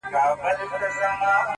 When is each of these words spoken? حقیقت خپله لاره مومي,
حقیقت 0.03 0.57
خپله 0.71 0.87
لاره 0.99 1.15
مومي, 1.19 1.47